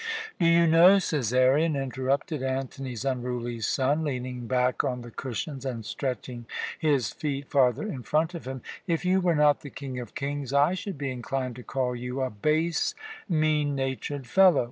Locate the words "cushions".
5.11-5.63